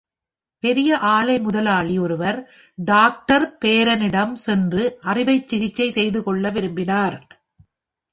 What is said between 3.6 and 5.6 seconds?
பெரனிடம் சென்று அறுவை